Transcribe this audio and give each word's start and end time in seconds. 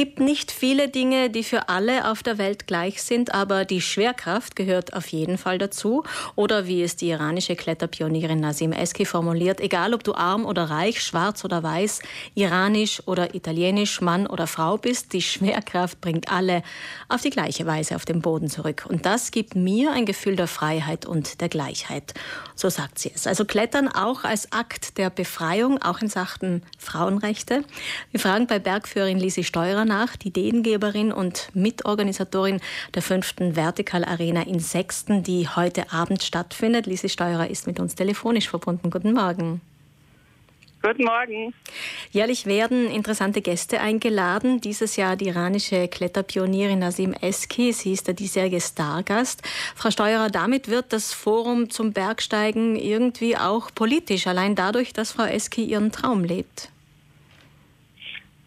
gibt 0.00 0.18
nicht 0.18 0.50
viele 0.50 0.88
Dinge, 0.88 1.28
die 1.28 1.44
für 1.44 1.68
alle 1.68 2.10
auf 2.10 2.22
der 2.22 2.38
Welt 2.38 2.66
gleich 2.66 3.02
sind, 3.02 3.34
aber 3.34 3.66
die 3.66 3.82
Schwerkraft 3.82 4.56
gehört 4.56 4.94
auf 4.94 5.08
jeden 5.08 5.36
Fall 5.36 5.58
dazu. 5.58 6.04
Oder 6.36 6.66
wie 6.66 6.82
es 6.82 6.96
die 6.96 7.10
iranische 7.10 7.54
Kletterpionierin 7.54 8.40
Nazim 8.40 8.72
Eski 8.72 9.04
formuliert, 9.04 9.60
egal 9.60 9.92
ob 9.92 10.02
du 10.02 10.14
arm 10.14 10.46
oder 10.46 10.70
reich, 10.70 11.02
schwarz 11.02 11.44
oder 11.44 11.62
weiß, 11.62 12.00
iranisch 12.34 13.06
oder 13.06 13.34
italienisch, 13.34 14.00
Mann 14.00 14.26
oder 14.26 14.46
Frau 14.46 14.78
bist, 14.78 15.12
die 15.12 15.20
Schwerkraft 15.20 16.00
bringt 16.00 16.32
alle 16.32 16.62
auf 17.10 17.20
die 17.20 17.28
gleiche 17.28 17.66
Weise 17.66 17.94
auf 17.94 18.06
den 18.06 18.22
Boden 18.22 18.48
zurück. 18.48 18.86
Und 18.88 19.04
das 19.04 19.32
gibt 19.32 19.54
mir 19.54 19.92
ein 19.92 20.06
Gefühl 20.06 20.34
der 20.34 20.46
Freiheit 20.46 21.04
und 21.04 21.42
der 21.42 21.50
Gleichheit. 21.50 22.14
So 22.56 22.70
sagt 22.70 22.98
sie 22.98 23.12
es. 23.14 23.26
Also 23.26 23.44
Klettern 23.44 23.86
auch 23.86 24.24
als 24.24 24.50
Akt 24.50 24.96
der 24.96 25.10
Befreiung, 25.10 25.82
auch 25.82 26.00
in 26.00 26.08
Sachen 26.08 26.62
Frauenrechte. 26.78 27.64
Wir 28.12 28.20
fragen 28.20 28.46
bei 28.46 28.58
Bergführerin 28.58 29.18
Lisi 29.18 29.44
Steurer 29.44 29.89
nach, 29.90 30.16
die 30.16 30.28
Ideengeberin 30.28 31.12
und 31.12 31.50
Mitorganisatorin 31.52 32.60
der 32.94 33.02
fünften 33.02 33.54
Vertical 33.54 34.04
Arena 34.04 34.46
in 34.46 34.60
Sechsten, 34.60 35.22
die 35.22 35.48
heute 35.48 35.92
Abend 35.92 36.22
stattfindet. 36.22 36.86
Lisi 36.86 37.08
Steurer 37.08 37.50
ist 37.50 37.66
mit 37.66 37.80
uns 37.80 37.96
telefonisch 37.96 38.48
verbunden. 38.48 38.90
Guten 38.90 39.12
Morgen. 39.12 39.60
Guten 40.82 41.04
Morgen. 41.04 41.52
Jährlich 42.10 42.46
werden 42.46 42.90
interessante 42.90 43.42
Gäste 43.42 43.80
eingeladen. 43.80 44.62
Dieses 44.62 44.96
Jahr 44.96 45.14
die 45.14 45.26
iranische 45.26 45.88
Kletterpionierin 45.88 46.78
Nazim 46.78 47.12
Eski. 47.12 47.72
Sie 47.74 47.92
ist 47.92 48.06
der 48.06 48.14
diesjährige 48.14 48.62
Stargast. 48.62 49.42
Frau 49.74 49.90
Steuerer, 49.90 50.30
damit 50.30 50.68
wird 50.68 50.94
das 50.94 51.12
Forum 51.12 51.68
zum 51.68 51.92
Bergsteigen 51.92 52.76
irgendwie 52.76 53.36
auch 53.36 53.70
politisch, 53.74 54.26
allein 54.26 54.54
dadurch, 54.54 54.94
dass 54.94 55.12
Frau 55.12 55.24
Eski 55.24 55.64
ihren 55.64 55.92
Traum 55.92 56.24
lebt. 56.24 56.70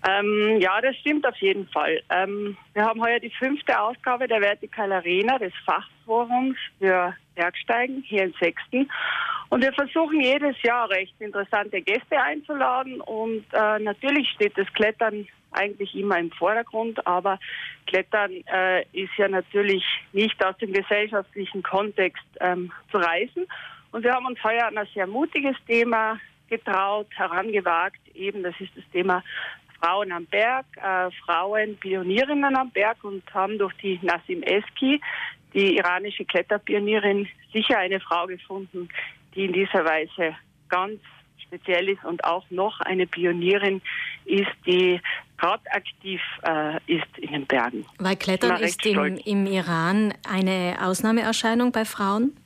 Ähm, 0.05 0.59
ja, 0.59 0.81
das 0.81 0.95
stimmt 0.97 1.25
auf 1.25 1.37
jeden 1.37 1.67
Fall. 1.69 2.01
Ähm, 2.09 2.57
wir 2.73 2.83
haben 2.83 3.01
heuer 3.01 3.19
die 3.19 3.29
fünfte 3.29 3.79
Ausgabe 3.79 4.27
der 4.27 4.41
Vertical 4.41 4.91
Arena 4.91 5.37
des 5.37 5.53
Fachforums 5.65 6.57
für 6.77 7.15
Bergsteigen 7.35 8.03
hier 8.05 8.25
in 8.25 8.33
Sechsten. 8.39 8.91
Und 9.49 9.63
wir 9.63 9.71
versuchen 9.71 10.19
jedes 10.19 10.61
Jahr 10.61 10.89
recht 10.89 11.13
interessante 11.19 11.81
Gäste 11.81 12.19
einzuladen. 12.19 12.99
Und 12.99 13.45
äh, 13.53 13.79
natürlich 13.79 14.29
steht 14.31 14.57
das 14.57 14.71
Klettern 14.73 15.27
eigentlich 15.51 15.95
immer 15.95 16.17
im 16.17 16.31
Vordergrund, 16.31 17.05
aber 17.05 17.39
Klettern 17.85 18.31
äh, 18.51 18.81
ist 18.91 19.15
ja 19.17 19.27
natürlich 19.27 19.83
nicht 20.11 20.43
aus 20.43 20.57
dem 20.57 20.73
gesellschaftlichen 20.73 21.63
Kontext 21.63 22.25
ähm, 22.41 22.71
zu 22.91 22.97
reißen. 22.97 23.45
Und 23.91 24.03
wir 24.03 24.13
haben 24.13 24.25
uns 24.25 24.43
heuer 24.43 24.65
an 24.65 24.77
ein 24.77 24.87
sehr 24.93 25.07
mutiges 25.07 25.55
Thema 25.67 26.19
getraut, 26.49 27.07
herangewagt. 27.15 27.99
Eben, 28.15 28.43
das 28.43 28.55
ist 28.59 28.75
das 28.75 28.83
Thema 28.91 29.23
Frauen 29.83 30.13
am 30.13 30.25
Berg, 30.27 30.65
äh, 30.77 31.11
Frauen 31.25 31.75
Pionierinnen 31.77 32.55
am 32.55 32.71
Berg 32.71 33.03
und 33.03 33.21
haben 33.33 33.57
durch 33.57 33.73
die 33.81 33.99
Nassim 34.01 34.41
Eski, 34.43 35.01
die 35.53 35.75
iranische 35.75 36.23
Kletterpionierin, 36.23 37.27
sicher 37.51 37.79
eine 37.79 37.99
Frau 37.99 38.25
gefunden, 38.25 38.87
die 39.35 39.45
in 39.45 39.51
dieser 39.51 39.83
Weise 39.83 40.35
ganz 40.69 40.99
speziell 41.45 41.89
ist 41.89 42.03
und 42.05 42.23
auch 42.23 42.45
noch 42.49 42.79
eine 42.79 43.05
Pionierin 43.05 43.81
ist, 44.23 44.47
die 44.65 45.01
gerade 45.37 45.63
aktiv 45.71 46.21
äh, 46.43 46.77
ist 46.87 47.17
in 47.17 47.33
den 47.33 47.45
Bergen. 47.45 47.85
Weil 47.99 48.15
Klettern 48.15 48.61
ist 48.61 48.85
im, 48.85 49.17
im 49.17 49.45
Iran 49.45 50.13
eine 50.27 50.77
Ausnahmeerscheinung 50.81 51.73
bei 51.73 51.83
Frauen? 51.83 52.37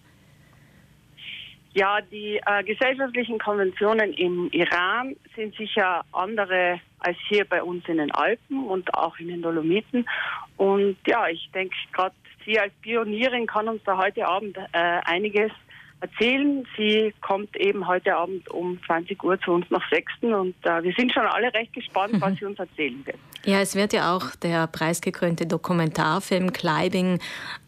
Ja, 1.78 2.00
die 2.02 2.42
äh, 2.44 2.64
gesellschaftlichen 2.64 3.38
Konventionen 3.38 4.12
im 4.14 4.50
Iran 4.52 5.16
sind 5.36 5.56
sicher 5.58 6.04
andere 6.12 6.82
als 6.98 7.18
hier 7.30 7.46
bei 7.46 7.62
uns 7.62 7.88
in 7.88 7.98
den 7.98 8.10
Alpen 8.10 8.66
und 8.66 8.92
auch 8.96 9.20
in 9.20 9.28
den 9.28 9.44
Dolomiten. 9.44 10.10
Und 10.56 10.98
ja, 11.06 11.28
ich 11.28 11.48
denke, 11.54 11.76
gerade 11.94 12.16
sie 12.44 12.60
als 12.60 12.74
Pionierin 12.82 13.46
kann 13.46 13.68
uns 13.70 13.84
da 13.84 13.96
heute 13.96 14.28
Abend 14.28 14.58
äh, 14.58 14.64
einiges 14.74 15.52
erzählen. 16.02 16.66
Sie 16.78 17.14
kommt 17.22 17.56
eben 17.58 17.88
heute 17.88 18.16
Abend 18.16 18.50
um 18.50 18.80
20 18.86 19.24
Uhr 19.24 19.40
zu 19.42 19.52
uns 19.52 19.66
nach 19.70 19.88
Sechsten 19.90 20.34
und 20.34 20.56
äh, 20.64 20.84
wir 20.84 20.94
sind 20.94 21.12
schon 21.12 21.26
alle 21.26 21.54
recht 21.54 21.74
gespannt, 21.74 22.14
was 22.20 22.36
sie 22.38 22.46
uns 22.46 22.60
erzählen 22.60 23.06
wird. 23.06 23.18
Ja, 23.46 23.62
es 23.62 23.76
wird 23.76 23.94
ja 23.94 24.14
auch 24.14 24.36
der 24.36 24.68
preisgekrönte 24.68 25.46
Dokumentarfilm 25.46 26.52
Climbing 26.52 27.20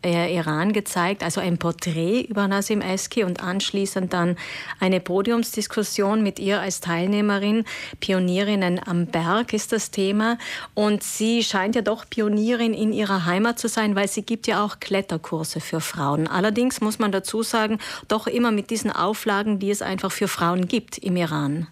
äh, 0.03 0.35
Iran 0.35 0.73
gezeigt, 0.73 1.23
also 1.23 1.39
ein 1.39 1.57
Porträt 1.57 2.21
über 2.21 2.49
Nazim 2.49 2.81
Eski 2.81 3.23
und 3.23 3.41
anschließend 3.41 4.11
dann 4.11 4.35
eine 4.81 4.99
Podiumsdiskussion 4.99 6.21
mit 6.21 6.37
ihr 6.37 6.59
als 6.59 6.81
Teilnehmerin. 6.81 7.63
Pionierinnen 8.01 8.81
am 8.85 9.05
Berg 9.05 9.53
ist 9.53 9.71
das 9.71 9.89
Thema 9.89 10.37
und 10.73 11.01
sie 11.01 11.43
scheint 11.43 11.75
ja 11.75 11.81
doch 11.81 12.03
Pionierin 12.09 12.73
in 12.73 12.91
ihrer 12.91 13.25
Heimat 13.25 13.57
zu 13.57 13.69
sein, 13.69 13.95
weil 13.95 14.09
sie 14.09 14.23
gibt 14.23 14.47
ja 14.47 14.65
auch 14.65 14.81
Kletterkurse 14.81 15.61
für 15.61 15.79
Frauen. 15.79 16.27
Allerdings 16.27 16.81
muss 16.81 16.99
man 16.99 17.13
dazu 17.13 17.41
sagen, 17.41 17.79
doch 18.09 18.18
auch 18.19 18.27
immer 18.27 18.51
mit 18.51 18.69
diesen 18.69 18.91
Auflagen, 18.91 19.59
die 19.59 19.71
es 19.71 19.81
einfach 19.81 20.11
für 20.11 20.27
Frauen 20.27 20.67
gibt 20.67 20.97
im 20.97 21.15
Iran. 21.15 21.67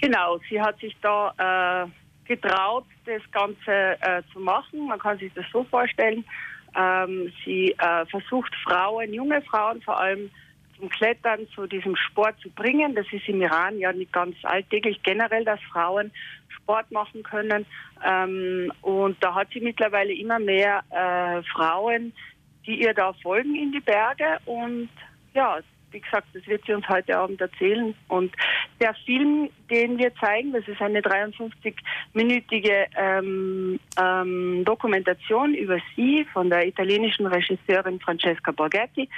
Genau, 0.00 0.38
sie 0.48 0.60
hat 0.60 0.78
sich 0.80 0.96
da 1.02 1.84
äh, 1.84 1.88
getraut, 2.26 2.84
das 3.04 3.22
Ganze 3.32 3.96
äh, 4.00 4.22
zu 4.32 4.40
machen. 4.40 4.86
Man 4.86 4.98
kann 4.98 5.18
sich 5.18 5.32
das 5.34 5.44
so 5.52 5.64
vorstellen. 5.64 6.24
Ähm, 6.76 7.32
sie 7.44 7.72
äh, 7.72 8.06
versucht 8.06 8.52
Frauen, 8.64 9.12
junge 9.12 9.42
Frauen 9.42 9.82
vor 9.82 10.00
allem, 10.00 10.30
zum 10.78 10.88
Klettern, 10.88 11.46
zu 11.54 11.66
diesem 11.66 11.94
Sport 11.96 12.40
zu 12.40 12.48
bringen. 12.50 12.94
Das 12.94 13.06
ist 13.12 13.28
im 13.28 13.42
Iran 13.42 13.78
ja 13.78 13.92
nicht 13.92 14.12
ganz 14.12 14.36
alltäglich 14.44 15.02
generell, 15.02 15.44
dass 15.44 15.60
Frauen 15.72 16.10
Sport 16.48 16.90
machen 16.90 17.22
können. 17.22 17.66
Ähm, 18.04 18.72
und 18.80 19.22
da 19.22 19.34
hat 19.34 19.48
sie 19.52 19.60
mittlerweile 19.60 20.12
immer 20.14 20.38
mehr 20.38 20.82
äh, 20.90 21.42
Frauen, 21.52 22.12
die 22.66 22.82
ihr 22.82 22.94
da 22.94 23.12
folgen 23.22 23.54
in 23.54 23.72
die 23.72 23.80
Berge. 23.80 24.38
Und 24.46 24.88
ja, 25.34 25.60
wie 25.92 26.00
gesagt, 26.00 26.28
das 26.32 26.46
wird 26.46 26.64
sie 26.66 26.72
uns 26.72 26.88
heute 26.88 27.16
Abend 27.16 27.40
erzählen. 27.40 27.94
Und 28.08 28.32
der 28.80 28.94
Film, 29.06 29.50
den 29.70 29.98
wir 29.98 30.14
zeigen, 30.16 30.52
das 30.52 30.66
ist 30.68 30.80
eine 30.80 31.00
53-minütige 31.00 32.86
ähm, 32.96 33.80
ähm, 34.00 34.64
Dokumentation 34.64 35.54
über 35.54 35.78
sie 35.96 36.26
von 36.32 36.50
der 36.50 36.66
italienischen 36.66 37.26
Regisseurin 37.26 38.00
Francesca 38.00 38.52
Borghetti, 38.52 39.08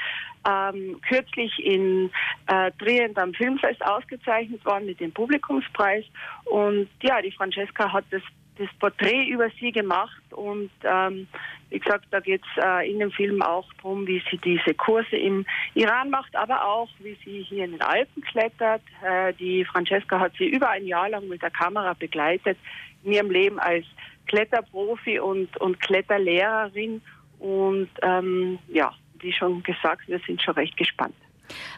ähm, 0.49 1.01
kürzlich 1.07 1.53
in 1.65 2.11
äh, 2.47 2.71
Trient 2.79 3.19
am 3.19 3.35
Filmfest 3.35 3.85
ausgezeichnet 3.85 4.65
worden 4.65 4.87
mit 4.87 5.01
dem 5.01 5.13
Publikumspreis. 5.13 6.05
Und 6.45 6.89
ja, 7.03 7.21
die 7.21 7.33
Francesca 7.33 7.93
hat 7.93 8.05
das 8.11 8.23
das 8.59 8.69
Porträt 8.79 9.25
über 9.29 9.49
sie 9.61 9.73
gemacht 9.73 10.23
und 10.31 10.71
ähm, 10.85 11.27
wie 11.71 11.79
gesagt, 11.79 12.07
da 12.11 12.21
geht 12.21 12.43
es 12.43 12.63
äh, 12.63 12.91
in 12.91 12.99
dem 12.99 13.11
Film 13.11 13.41
auch 13.41 13.67
darum, 13.75 14.07
wie 14.07 14.23
sie 14.31 14.37
diese 14.37 14.75
Kurse 14.75 15.17
im 15.17 15.47
Iran 15.75 16.11
macht, 16.11 16.37
aber 16.37 16.67
auch, 16.67 16.89
wie 16.99 17.17
sie 17.25 17.43
hier 17.43 17.65
in 17.65 17.73
den 17.73 17.83
Alpen 17.83 18.23
klettert. 18.23 18.83
Äh, 19.03 19.33
die 19.35 19.65
Francesca 19.65 20.21
hat 20.21 20.33
sie 20.37 20.49
über 20.49 20.69
ein 20.69 20.87
Jahr 20.87 21.09
lang 21.09 21.29
mit 21.29 21.41
der 21.41 21.51
Kamera 21.51 21.95
begleitet 21.95 22.59
in 23.05 23.13
ihrem 23.13 23.31
Leben 23.31 23.59
als 23.59 23.87
Kletterprofi 24.27 25.19
und, 25.19 25.57
und 25.59 25.81
Kletterlehrerin. 25.81 27.01
Und 27.39 27.89
ähm, 28.03 28.59
ja, 28.69 28.93
wie 29.21 29.33
schon 29.33 29.63
gesagt, 29.63 30.07
wir 30.09 30.21
sind 30.27 30.43
schon 30.43 30.55
recht 30.55 30.77
gespannt. 30.77 31.15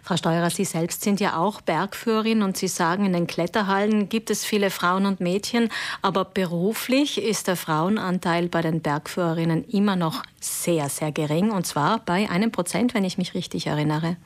Frau 0.03 0.17
Steurer, 0.17 0.51
Sie 0.51 0.65
selbst 0.65 1.03
sind 1.03 1.21
ja 1.21 1.37
auch 1.37 1.61
Bergführerin 1.61 2.43
und 2.43 2.57
Sie 2.57 2.69
sagen, 2.69 3.07
in 3.07 3.13
den 3.13 3.27
Kletterhallen 3.27 4.09
gibt 4.09 4.31
es 4.31 4.45
viele 4.45 4.71
Frauen 4.71 5.07
und 5.07 5.21
Mädchen, 5.21 5.71
aber 6.03 6.25
beruflich 6.25 7.23
ist 7.23 7.49
der 7.49 7.57
Frauenanteil 7.57 8.49
bei 8.49 8.61
den 8.61 8.83
Bergführerinnen 8.83 9.65
immer 9.65 9.97
noch 9.97 10.23
sehr, 10.41 10.89
sehr 10.89 11.13
gering 11.13 11.51
und 11.51 11.67
zwar 11.67 12.01
bei 12.01 12.29
einem 12.31 12.53
Prozent, 12.53 12.95
wenn 12.95 13.05
ich 13.05 13.19
mich 13.19 13.35
richtig 13.35 13.67
erinnere. 13.67 14.17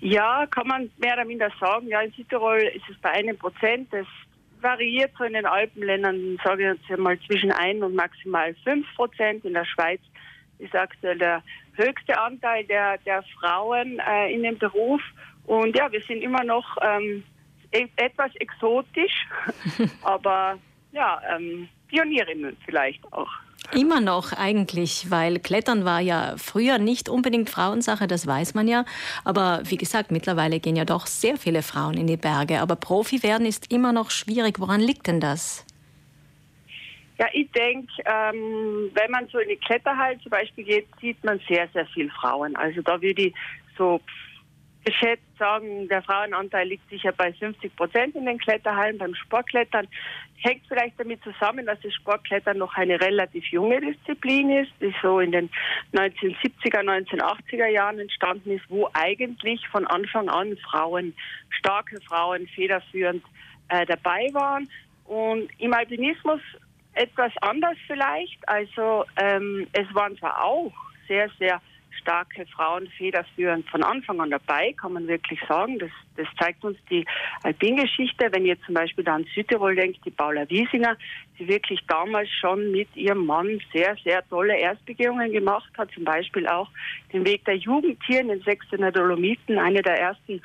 Ja, 0.00 0.46
kann 0.46 0.68
man 0.68 0.90
mehr 0.98 1.14
oder 1.14 1.24
minder 1.24 1.50
sagen. 1.58 1.88
Ja, 1.88 2.00
in 2.00 2.12
Südtirol 2.12 2.58
ist 2.58 2.88
es 2.88 2.96
bei 2.98 3.10
einem 3.10 3.36
Prozent. 3.36 3.92
Das 3.92 4.06
variiert 4.60 5.12
so 5.18 5.24
in 5.24 5.32
den 5.32 5.46
Alpenländern, 5.46 6.38
sage 6.44 6.72
ich 6.72 6.88
jetzt 6.88 7.00
mal, 7.00 7.18
zwischen 7.26 7.50
ein 7.50 7.82
und 7.82 7.94
maximal 7.94 8.54
fünf 8.62 8.86
Prozent. 8.94 9.44
In 9.44 9.54
der 9.54 9.64
Schweiz 9.64 10.00
ist 10.58 10.74
aktuell 10.74 11.18
der 11.18 11.42
höchste 11.74 12.18
Anteil 12.18 12.64
der, 12.64 12.98
der 12.98 13.22
Frauen 13.38 14.00
äh, 14.00 14.32
in 14.32 14.42
dem 14.42 14.58
Beruf. 14.58 15.00
Und 15.46 15.76
ja, 15.76 15.90
wir 15.90 16.02
sind 16.02 16.22
immer 16.22 16.44
noch 16.44 16.76
ähm, 16.82 17.24
e 17.72 17.86
etwas 17.96 18.34
exotisch, 18.36 19.26
aber 20.02 20.58
ja, 20.92 21.20
ähm, 21.34 21.68
Pionierinnen 21.88 22.56
vielleicht 22.64 23.00
auch. 23.12 23.30
Immer 23.74 24.00
noch 24.00 24.32
eigentlich, 24.32 25.10
weil 25.10 25.40
Klettern 25.40 25.84
war 25.84 26.00
ja 26.00 26.34
früher 26.38 26.78
nicht 26.78 27.10
unbedingt 27.10 27.50
Frauensache, 27.50 28.06
das 28.06 28.26
weiß 28.26 28.54
man 28.54 28.66
ja. 28.66 28.86
Aber 29.24 29.60
wie 29.64 29.76
gesagt, 29.76 30.10
mittlerweile 30.10 30.58
gehen 30.58 30.76
ja 30.76 30.86
doch 30.86 31.06
sehr 31.06 31.36
viele 31.36 31.62
Frauen 31.62 31.94
in 31.98 32.06
die 32.06 32.16
Berge. 32.16 32.60
Aber 32.60 32.76
Profi 32.76 33.22
werden 33.22 33.46
ist 33.46 33.70
immer 33.70 33.92
noch 33.92 34.10
schwierig. 34.10 34.58
Woran 34.58 34.80
liegt 34.80 35.06
denn 35.06 35.20
das? 35.20 35.66
Ja, 37.18 37.26
ich 37.32 37.50
denke, 37.50 37.92
ähm, 38.04 38.90
wenn 38.94 39.10
man 39.10 39.26
so 39.28 39.38
in 39.38 39.48
die 39.48 39.56
Kletterhalle 39.56 40.18
zum 40.20 40.30
Beispiel 40.30 40.64
geht, 40.64 40.86
sieht 41.00 41.22
man 41.24 41.40
sehr, 41.48 41.68
sehr 41.68 41.86
viele 41.86 42.10
Frauen. 42.10 42.54
Also 42.56 42.80
da 42.82 43.00
würde 43.02 43.22
ich 43.22 43.34
so 43.76 44.00
geschätzt 44.84 45.24
sagen, 45.38 45.88
der 45.88 46.02
Frauenanteil 46.02 46.68
liegt 46.68 46.88
sicher 46.88 47.12
bei 47.12 47.32
50 47.32 47.74
Prozent 47.76 48.14
in 48.14 48.24
den 48.24 48.38
Kletterhallen. 48.38 48.98
Beim 48.98 49.14
Sportklettern 49.14 49.88
hängt 50.36 50.62
vielleicht 50.68 50.98
damit 50.98 51.22
zusammen, 51.22 51.66
dass 51.66 51.80
das 51.80 51.92
Sportklettern 51.94 52.58
noch 52.58 52.74
eine 52.76 53.00
relativ 53.00 53.44
junge 53.46 53.80
Disziplin 53.80 54.50
ist, 54.50 54.70
die 54.80 54.94
so 55.02 55.20
in 55.20 55.32
den 55.32 55.50
1970er, 55.92 56.84
1980er 56.84 57.66
Jahren 57.66 57.98
entstanden 57.98 58.52
ist, 58.52 58.64
wo 58.68 58.88
eigentlich 58.94 59.66
von 59.68 59.86
Anfang 59.88 60.28
an 60.28 60.56
Frauen, 60.58 61.14
starke 61.50 62.00
Frauen, 62.02 62.46
federführend 62.48 63.24
äh, 63.68 63.84
dabei 63.84 64.28
waren. 64.32 64.68
Und 65.04 65.48
im 65.58 65.72
Alpinismus 65.72 66.40
etwas 66.98 67.32
anders 67.40 67.76
vielleicht. 67.86 68.46
Also 68.48 69.04
ähm, 69.16 69.66
es 69.72 69.86
waren 69.94 70.16
zwar 70.18 70.44
auch 70.44 70.72
sehr, 71.06 71.30
sehr 71.38 71.60
starke 72.00 72.46
Frauen 72.46 72.88
federführend 72.96 73.68
von 73.68 73.82
Anfang 73.82 74.20
an 74.20 74.30
dabei, 74.30 74.72
kann 74.72 74.92
man 74.92 75.06
wirklich 75.08 75.40
sagen. 75.48 75.78
Das, 75.78 75.90
das 76.16 76.26
zeigt 76.38 76.64
uns 76.64 76.78
die 76.90 77.04
Alpingeschichte. 77.42 78.28
Wenn 78.32 78.46
ihr 78.46 78.60
zum 78.62 78.74
Beispiel 78.74 79.04
da 79.04 79.14
an 79.14 79.26
Südtirol 79.34 79.74
denkt, 79.74 79.98
die 80.04 80.10
Paula 80.10 80.48
Wiesinger, 80.48 80.96
die 81.38 81.48
wirklich 81.48 81.80
damals 81.86 82.28
schon 82.40 82.70
mit 82.70 82.94
ihrem 82.96 83.26
Mann 83.26 83.60
sehr, 83.72 83.96
sehr 84.04 84.26
tolle 84.28 84.56
Erstbegehungen 84.56 85.32
gemacht 85.32 85.70
hat, 85.76 85.90
zum 85.92 86.04
Beispiel 86.04 86.46
auch 86.46 86.70
den 87.12 87.26
Weg 87.26 87.44
der 87.44 87.56
Jugend 87.56 88.00
hier 88.06 88.20
in 88.20 88.28
den 88.28 88.42
Sechstener 88.42 88.92
Dolomiten, 88.92 89.58
eine 89.58 89.82
der 89.82 90.00
ersten 90.00 90.40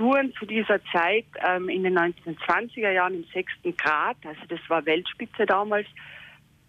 Touren 0.00 0.32
zu 0.38 0.46
dieser 0.46 0.82
Zeit 0.86 1.26
ähm, 1.46 1.68
in 1.68 1.82
den 1.82 1.98
1920er 1.98 2.90
Jahren 2.90 3.16
im 3.16 3.24
sechsten 3.34 3.76
Grad, 3.76 4.16
also 4.24 4.40
das 4.48 4.60
war 4.68 4.86
Weltspitze 4.86 5.44
damals. 5.44 5.86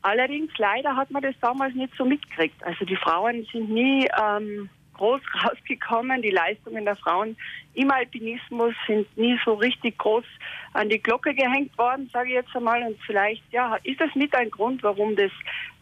Allerdings 0.01 0.51
leider 0.57 0.97
hat 0.97 1.11
man 1.11 1.21
das 1.21 1.35
damals 1.39 1.73
nicht 1.73 1.93
so 1.95 2.03
mitgekriegt. 2.03 2.61
Also 2.65 2.83
die 2.83 2.97
Frauen 2.97 3.47
sind 3.53 3.69
nie 3.69 4.05
ähm, 4.21 4.69
groß 4.95 5.21
rausgekommen. 5.45 6.21
Die 6.21 6.31
Leistungen 6.31 6.83
der 6.83 6.97
Frauen 6.97 7.37
im 7.73 7.91
Alpinismus 7.91 8.73
sind 8.85 9.05
nie 9.17 9.39
so 9.45 9.53
richtig 9.53 9.97
groß 9.97 10.25
an 10.73 10.89
die 10.89 11.01
Glocke 11.01 11.33
gehängt 11.33 11.77
worden, 11.77 12.09
sage 12.11 12.29
ich 12.29 12.35
jetzt 12.35 12.55
einmal. 12.55 12.81
Und 12.83 12.97
vielleicht 13.05 13.43
ja, 13.51 13.77
ist 13.83 13.99
das 13.99 14.13
mit 14.15 14.33
ein 14.35 14.49
Grund, 14.49 14.83
warum 14.83 15.15
das 15.15 15.31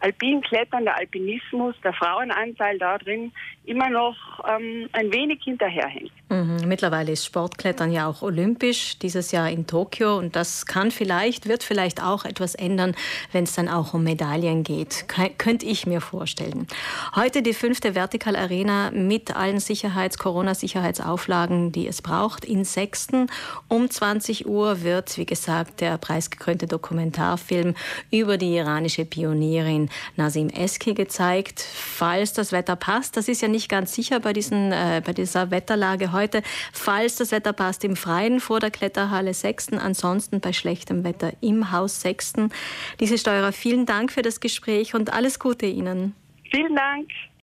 Alpinklettern, 0.00 0.84
der 0.84 0.96
Alpinismus, 0.96 1.74
der 1.84 1.92
Frauenanteil 1.92 2.78
da 2.78 2.98
drin 2.98 3.32
immer 3.64 3.90
noch 3.90 4.16
ähm, 4.48 4.88
ein 4.92 5.12
wenig 5.12 5.42
hinterherhängt. 5.44 6.10
Mhm. 6.28 6.62
Mittlerweile 6.66 7.12
ist 7.12 7.26
Sportklettern 7.26 7.92
ja 7.92 8.08
auch 8.08 8.22
olympisch, 8.22 8.98
dieses 8.98 9.30
Jahr 9.30 9.50
in 9.50 9.66
Tokio. 9.66 10.16
Und 10.16 10.34
das 10.34 10.66
kann 10.66 10.90
vielleicht, 10.90 11.46
wird 11.46 11.62
vielleicht 11.62 12.02
auch 12.02 12.24
etwas 12.24 12.54
ändern, 12.54 12.96
wenn 13.32 13.44
es 13.44 13.54
dann 13.54 13.68
auch 13.68 13.94
um 13.94 14.02
Medaillen 14.02 14.64
geht. 14.64 15.06
könnte 15.38 15.66
ich 15.66 15.86
mir 15.86 16.00
vorstellen. 16.00 16.66
Heute 17.14 17.42
die 17.42 17.54
fünfte 17.54 17.92
Vertical 17.92 18.36
Arena 18.36 18.90
mit 18.90 19.36
allen 19.36 19.58
Sicherheits-, 19.58 20.18
Corona-Sicherheitsauflagen, 20.18 21.72
die 21.72 21.79
es 21.86 22.02
braucht, 22.02 22.44
in 22.44 22.64
Sechsten. 22.64 23.28
Um 23.68 23.90
20 23.90 24.46
Uhr 24.46 24.82
wird, 24.82 25.16
wie 25.18 25.26
gesagt, 25.26 25.80
der 25.80 25.98
preisgekrönte 25.98 26.66
Dokumentarfilm 26.66 27.74
über 28.10 28.38
die 28.38 28.56
iranische 28.56 29.04
Pionierin 29.04 29.88
Nasim 30.16 30.48
Eski 30.48 30.94
gezeigt. 30.94 31.60
Falls 31.60 32.32
das 32.32 32.52
Wetter 32.52 32.76
passt, 32.76 33.16
das 33.16 33.28
ist 33.28 33.42
ja 33.42 33.48
nicht 33.48 33.68
ganz 33.68 33.94
sicher 33.94 34.20
bei, 34.20 34.32
diesen, 34.32 34.72
äh, 34.72 35.02
bei 35.04 35.12
dieser 35.12 35.50
Wetterlage 35.50 36.12
heute, 36.12 36.42
falls 36.72 37.16
das 37.16 37.32
Wetter 37.32 37.52
passt 37.52 37.84
im 37.84 37.96
Freien 37.96 38.40
vor 38.40 38.60
der 38.60 38.70
Kletterhalle 38.70 39.34
Sechsten, 39.34 39.78
ansonsten 39.78 40.40
bei 40.40 40.52
schlechtem 40.52 41.04
Wetter 41.04 41.32
im 41.40 41.72
Haus 41.72 42.00
Sechsten. 42.00 42.50
Diese 43.00 43.18
Steuerer, 43.18 43.52
vielen 43.52 43.86
Dank 43.86 44.12
für 44.12 44.22
das 44.22 44.40
Gespräch 44.40 44.94
und 44.94 45.12
alles 45.12 45.38
Gute 45.38 45.66
Ihnen. 45.66 46.14
Vielen 46.50 46.74
Dank. 46.74 47.08